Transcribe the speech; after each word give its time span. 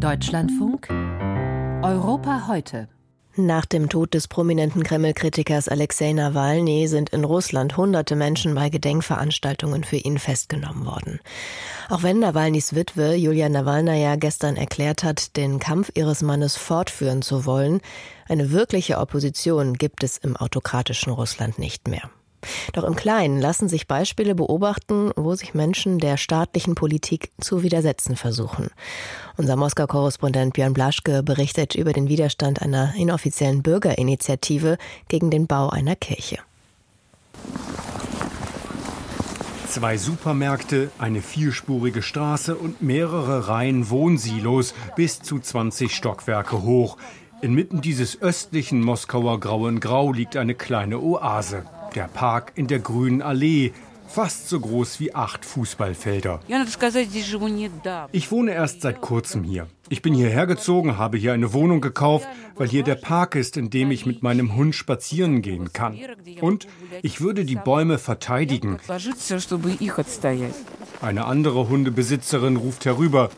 Deutschlandfunk 0.00 0.88
Europa 1.82 2.46
heute. 2.48 2.88
Nach 3.36 3.66
dem 3.66 3.90
Tod 3.90 4.14
des 4.14 4.28
prominenten 4.28 4.82
Kreml-Kritikers 4.82 5.68
Alexei 5.68 6.14
Nawalny 6.14 6.88
sind 6.88 7.10
in 7.10 7.22
Russland 7.22 7.76
hunderte 7.76 8.16
Menschen 8.16 8.54
bei 8.54 8.70
Gedenkveranstaltungen 8.70 9.84
für 9.84 9.98
ihn 9.98 10.18
festgenommen 10.18 10.86
worden. 10.86 11.20
Auch 11.90 12.02
wenn 12.02 12.18
Nawalnys 12.18 12.74
Witwe 12.74 13.14
Julia 13.14 13.50
Nawalnaja 13.50 14.16
gestern 14.16 14.56
erklärt 14.56 15.04
hat, 15.04 15.36
den 15.36 15.58
Kampf 15.58 15.92
ihres 15.94 16.22
Mannes 16.22 16.56
fortführen 16.56 17.20
zu 17.20 17.44
wollen, 17.44 17.82
eine 18.26 18.52
wirkliche 18.52 18.96
Opposition 18.96 19.74
gibt 19.74 20.02
es 20.02 20.16
im 20.16 20.34
autokratischen 20.34 21.12
Russland 21.12 21.58
nicht 21.58 21.88
mehr. 21.88 22.10
Doch 22.72 22.84
im 22.84 22.94
Kleinen 22.94 23.40
lassen 23.40 23.68
sich 23.68 23.86
Beispiele 23.86 24.34
beobachten, 24.34 25.10
wo 25.16 25.34
sich 25.34 25.54
Menschen 25.54 25.98
der 25.98 26.16
staatlichen 26.16 26.74
Politik 26.74 27.32
zu 27.40 27.62
widersetzen 27.62 28.16
versuchen. 28.16 28.68
Unser 29.36 29.56
Moskau-Korrespondent 29.56 30.54
Björn 30.54 30.72
Blaschke 30.72 31.22
berichtet 31.22 31.74
über 31.74 31.92
den 31.92 32.08
Widerstand 32.08 32.62
einer 32.62 32.94
inoffiziellen 32.96 33.62
Bürgerinitiative 33.62 34.78
gegen 35.08 35.30
den 35.30 35.46
Bau 35.46 35.68
einer 35.68 35.96
Kirche. 35.96 36.38
Zwei 39.70 39.98
Supermärkte, 39.98 40.90
eine 40.98 41.22
vierspurige 41.22 42.02
Straße 42.02 42.56
und 42.56 42.82
mehrere 42.82 43.46
Reihen 43.46 43.88
Wohnsilos 43.88 44.74
bis 44.96 45.20
zu 45.20 45.38
20 45.38 45.94
Stockwerke 45.94 46.62
hoch. 46.62 46.96
Inmitten 47.40 47.80
dieses 47.80 48.20
östlichen 48.20 48.82
Moskauer 48.82 49.38
Grau 49.38 49.68
in 49.68 49.78
Grau 49.78 50.12
liegt 50.12 50.36
eine 50.36 50.56
kleine 50.56 50.98
Oase. 50.98 51.64
Der 51.94 52.04
Park 52.04 52.52
in 52.54 52.68
der 52.68 52.78
Grünen 52.78 53.20
Allee, 53.20 53.72
fast 54.06 54.48
so 54.48 54.60
groß 54.60 55.00
wie 55.00 55.14
acht 55.14 55.44
Fußballfelder. 55.44 56.40
Ich 58.12 58.30
wohne 58.30 58.52
erst 58.52 58.82
seit 58.82 59.00
kurzem 59.00 59.42
hier. 59.42 59.66
Ich 59.88 60.02
bin 60.02 60.14
hierher 60.14 60.46
gezogen, 60.46 60.98
habe 60.98 61.18
hier 61.18 61.32
eine 61.32 61.52
Wohnung 61.52 61.80
gekauft, 61.80 62.28
weil 62.56 62.68
hier 62.68 62.84
der 62.84 62.94
Park 62.94 63.34
ist, 63.34 63.56
in 63.56 63.70
dem 63.70 63.90
ich 63.90 64.06
mit 64.06 64.22
meinem 64.22 64.54
Hund 64.54 64.74
spazieren 64.74 65.42
gehen 65.42 65.72
kann. 65.72 65.98
Und 66.40 66.68
ich 67.02 67.20
würde 67.20 67.44
die 67.44 67.56
Bäume 67.56 67.98
verteidigen. 67.98 68.78
Eine 71.00 71.24
andere 71.24 71.68
Hundebesitzerin 71.68 72.56
ruft 72.56 72.84
herüber. 72.84 73.30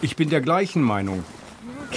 Ich 0.00 0.16
bin 0.16 0.30
der 0.30 0.40
gleichen 0.40 0.82
Meinung 0.82 1.24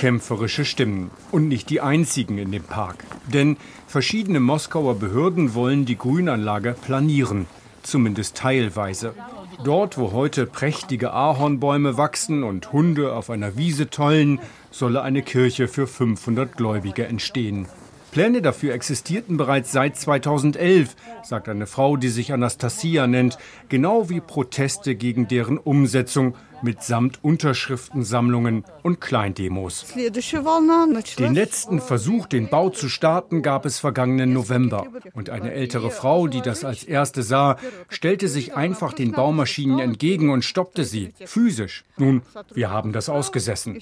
kämpferische 0.05 0.65
Stimmen. 0.65 1.09
Und 1.31 1.47
nicht 1.47 1.71
die 1.71 1.81
einzigen 1.81 2.37
in 2.37 2.51
dem 2.51 2.61
Park. 2.61 3.03
Denn 3.33 3.57
verschiedene 3.87 4.39
Moskauer 4.39 4.99
Behörden 4.99 5.55
wollen 5.55 5.85
die 5.85 5.97
Grünanlage 5.97 6.75
planieren. 6.79 7.47
Zumindest 7.81 8.37
teilweise. 8.37 9.15
Dort, 9.63 9.97
wo 9.97 10.11
heute 10.11 10.45
prächtige 10.45 11.11
Ahornbäume 11.11 11.97
wachsen 11.97 12.43
und 12.43 12.71
Hunde 12.71 13.13
auf 13.13 13.31
einer 13.31 13.57
Wiese 13.57 13.89
tollen, 13.89 14.39
solle 14.69 15.01
eine 15.01 15.23
Kirche 15.23 15.67
für 15.67 15.87
500 15.87 16.55
Gläubige 16.55 17.07
entstehen. 17.07 17.65
Pläne 18.11 18.43
dafür 18.43 18.75
existierten 18.75 19.37
bereits 19.37 19.71
seit 19.71 19.97
2011, 19.97 20.95
sagt 21.23 21.49
eine 21.49 21.65
Frau, 21.65 21.97
die 21.97 22.09
sich 22.09 22.31
Anastasia 22.31 23.07
nennt, 23.07 23.39
genau 23.69 24.07
wie 24.07 24.21
Proteste 24.21 24.93
gegen 24.93 25.27
deren 25.27 25.57
Umsetzung 25.57 26.35
mitsamt 26.66 27.19
Unterschriftensammlungen 27.21 28.66
und 28.83 28.99
Kleindemos. 28.99 29.85
Den 29.95 31.33
letzten 31.33 31.80
Versuch, 31.80 32.25
den 32.25 32.49
Bau 32.49 32.69
zu 32.69 32.89
starten, 32.89 33.41
gab 33.41 33.66
es 33.66 33.80
vergangenen 33.80 34.33
November. 34.33 34.88
Und 35.13 35.30
eine 35.30 35.53
ältere 35.53 35.91
Frau, 35.91 36.27
die 36.27 36.41
das 36.41 36.66
als 36.66 36.83
erste 36.83 37.23
sah, 37.23 37.57
stellte 37.88 38.27
sich 38.27 38.55
einfach 38.55 38.91
den 38.91 39.13
Baumaschinen 39.13 39.80
entgegen 39.80 40.30
und 40.30 40.44
stoppte 40.44 40.83
sie, 40.83 41.13
physisch. 41.25 41.85
Nun, 41.95 42.23
wir 42.53 42.69
haben 42.69 42.91
das 42.91 43.07
ausgesessen. 43.07 43.79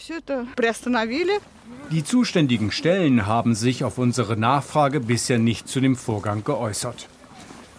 Die 1.92 2.04
zuständigen 2.04 2.72
Stellen 2.72 3.26
haben 3.26 3.56
sich 3.56 3.84
auf 3.84 3.98
unsere 3.98 4.38
Nachfrage 4.38 5.00
bisher 5.00 5.40
nicht 5.40 5.68
zu 5.68 5.80
dem 5.80 5.96
Vorgang 5.96 6.44
geäußert. 6.44 7.08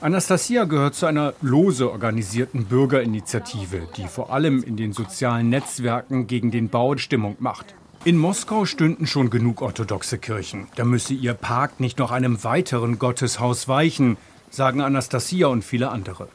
Anastasia 0.04 0.64
gehört 0.64 0.94
zu 0.94 1.06
einer 1.06 1.32
lose 1.40 1.90
organisierten 1.90 2.66
Bürgerinitiative, 2.66 3.88
die 3.96 4.06
vor 4.06 4.34
allem 4.34 4.62
in 4.62 4.76
den 4.76 4.92
sozialen 4.92 5.48
Netzwerken 5.48 6.26
gegen 6.26 6.50
den 6.50 6.68
Bau 6.68 6.94
Stimmung 6.98 7.36
macht. 7.38 7.74
In 8.04 8.18
Moskau 8.18 8.66
stünden 8.66 9.06
schon 9.06 9.30
genug 9.30 9.62
orthodoxe 9.62 10.18
Kirchen. 10.18 10.66
Da 10.76 10.84
müsse 10.84 11.14
ihr 11.14 11.32
Park 11.32 11.80
nicht 11.80 11.98
noch 11.98 12.10
einem 12.10 12.44
weiteren 12.44 12.98
Gotteshaus 12.98 13.66
weichen, 13.66 14.18
sagen 14.50 14.82
Anastasia 14.82 15.46
und 15.46 15.64
viele 15.64 15.88
andere. 15.88 16.28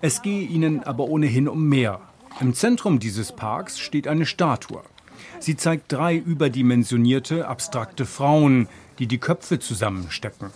Es 0.00 0.20
gehe 0.20 0.42
ihnen 0.42 0.82
aber 0.82 1.04
ohnehin 1.04 1.46
um 1.46 1.68
mehr. 1.68 2.00
Im 2.40 2.54
Zentrum 2.54 2.98
dieses 2.98 3.30
Parks 3.30 3.78
steht 3.78 4.08
eine 4.08 4.26
Statue. 4.26 4.82
Sie 5.38 5.56
zeigt 5.56 5.92
drei 5.92 6.16
überdimensionierte, 6.16 7.46
abstrakte 7.48 8.06
Frauen, 8.06 8.68
die 8.98 9.06
die 9.06 9.18
Köpfe 9.18 9.58
zusammenstecken. 9.58 10.50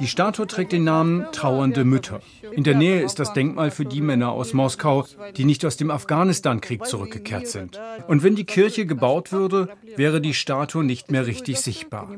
Die 0.00 0.06
Statue 0.06 0.46
trägt 0.46 0.72
den 0.72 0.84
Namen 0.84 1.26
Trauernde 1.32 1.84
Mütter. 1.84 2.20
In 2.52 2.64
der 2.64 2.74
Nähe 2.74 3.02
ist 3.02 3.18
das 3.18 3.32
Denkmal 3.32 3.70
für 3.70 3.84
die 3.84 4.00
Männer 4.00 4.32
aus 4.32 4.52
Moskau, 4.52 5.06
die 5.36 5.44
nicht 5.44 5.64
aus 5.64 5.76
dem 5.76 5.90
Afghanistan-Krieg 5.90 6.86
zurückgekehrt 6.86 7.46
sind. 7.46 7.80
Und 8.08 8.22
wenn 8.22 8.34
die 8.34 8.44
Kirche 8.44 8.86
gebaut 8.86 9.32
würde, 9.32 9.68
wäre 9.96 10.20
die 10.20 10.34
Statue 10.34 10.84
nicht 10.84 11.10
mehr 11.10 11.26
richtig 11.26 11.60
sichtbar. 11.60 12.08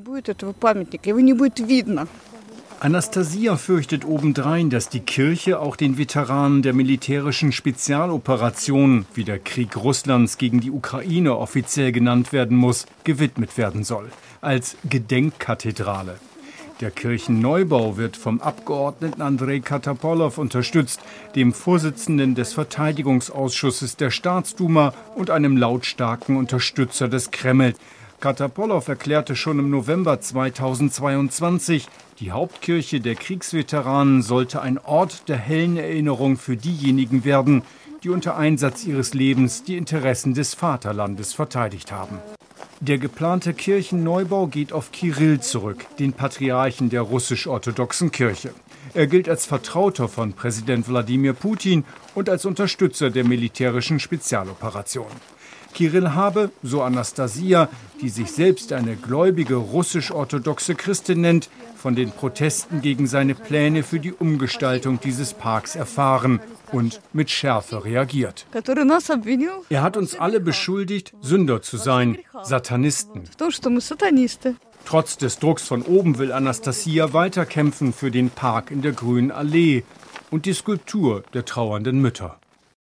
Anastasia 2.83 3.57
fürchtet 3.57 4.05
obendrein, 4.05 4.69
dass 4.69 4.89
die 4.89 4.99
Kirche 4.99 5.61
auch 5.61 5.77
den 5.77 5.99
Veteranen 5.99 6.63
der 6.63 6.73
militärischen 6.73 7.53
Spezialoperation, 7.53 9.07
wie 9.15 9.23
der 9.23 9.39
Krieg 9.39 9.77
Russlands 9.77 10.37
gegen 10.37 10.59
die 10.59 10.73
Ukraine 10.73 11.37
offiziell 11.37 11.93
genannt 11.93 12.33
werden 12.33 12.57
muss, 12.57 12.87
gewidmet 13.05 13.57
werden 13.57 13.85
soll, 13.85 14.11
als 14.41 14.77
Gedenkkathedrale. 14.83 16.19
Der 16.81 16.91
Kirchenneubau 16.91 17.99
wird 17.99 18.17
vom 18.17 18.41
Abgeordneten 18.41 19.23
Andrei 19.23 19.61
Katapolow 19.61 20.37
unterstützt, 20.37 20.99
dem 21.37 21.53
Vorsitzenden 21.53 22.35
des 22.35 22.53
Verteidigungsausschusses 22.53 23.97
der 23.97 24.11
Staatsduma 24.11 24.93
und 25.15 25.31
einem 25.31 25.57
lautstarken 25.57 26.37
Unterstützer 26.37 27.07
des 27.07 27.31
Kreml. 27.31 27.75
Katapolow 28.23 28.87
erklärte 28.87 29.35
schon 29.35 29.59
im 29.59 29.69
November 29.69 30.21
2022, 30.21 31.89
die 32.21 32.31
Hauptkirche 32.31 33.01
der 33.01 33.17
Kriegsveteranen 33.17 34.23
sollte 34.23 34.63
ein 34.63 34.79
Ort 34.79 35.29
der 35.29 35.39
hellen 35.39 35.77
Erinnerung 35.77 36.37
für 36.37 36.57
diejenigen 36.57 37.25
werden, 37.25 37.65
die 38.05 38.11
unter 38.11 38.37
Einsatz 38.37 38.85
ihres 38.85 39.13
Lebens 39.13 39.65
die 39.65 39.77
Interessen 39.77 40.35
des 40.35 40.55
Vaterlandes 40.55 41.33
verteidigt 41.33 41.91
haben. 41.91 42.21
Der 42.79 42.99
geplante 42.99 43.55
Kirchenneubau 43.55 44.47
geht 44.47 44.73
auf 44.73 44.93
Kirill 44.93 45.41
zurück, 45.41 45.85
den 45.99 46.13
Patriarchen 46.13 46.91
der 46.91 47.03
russisch-orthodoxen 47.03 48.13
Kirche. 48.13 48.55
Er 48.95 49.09
gilt 49.09 49.29
als 49.29 49.47
Vertrauter 49.47 50.07
von 50.07 50.35
Präsident 50.35 50.87
Wladimir 50.87 51.33
Putin 51.33 51.83
und 52.15 52.29
als 52.29 52.45
Unterstützer 52.45 53.11
der 53.11 53.25
militärischen 53.25 53.99
Spezialoperation. 53.99 55.11
Kirill 55.73 56.15
habe, 56.15 56.51
so 56.63 56.83
Anastasia, 56.83 57.69
die 58.01 58.09
sich 58.09 58.33
selbst 58.33 58.73
eine 58.73 58.97
gläubige 58.97 59.57
russisch-orthodoxe 59.57 60.75
Christin 60.75 61.21
nennt, 61.21 61.49
von 61.77 61.95
den 61.95 62.13
Protesten 62.13 62.81
gegen 62.81 63.07
seine 63.07 63.35
Pläne 63.35 63.83
für 63.83 63.99
die 63.99 64.13
Umgestaltung 64.13 65.01
dieses 65.01 65.35
Parks 65.35 65.75
erfahren 65.75 66.41
und 66.71 67.01
mit 67.13 67.31
Schärfe 67.31 67.85
reagiert. 67.85 68.47
Er 68.53 69.83
hat 69.83 69.97
uns 69.97 70.15
alle 70.15 70.41
beschuldigt, 70.41 71.13
Sünder 71.21 71.63
zu 71.63 71.77
sein, 71.77 72.19
Satanisten. 72.43 73.25
Trotz 74.85 75.17
des 75.17 75.39
Drucks 75.39 75.63
von 75.63 75.83
oben 75.83 76.19
will 76.19 76.33
Anastasia 76.33 77.13
weiterkämpfen 77.13 77.93
für 77.93 78.11
den 78.11 78.31
Park 78.31 78.71
in 78.71 78.83
der 78.83 78.93
Grünen 78.93 79.31
Allee 79.31 79.85
und 80.31 80.47
die 80.47 80.55
Skulptur 80.55 81.23
der 81.35 81.45
trauernden 81.45 82.01
Mütter. 82.01 82.39